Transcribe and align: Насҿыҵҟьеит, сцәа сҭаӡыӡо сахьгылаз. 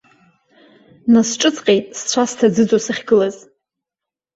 Насҿыҵҟьеит, 1.11 1.85
сцәа 1.99 2.23
сҭаӡыӡо 2.29 2.77
сахьгылаз. 2.85 3.35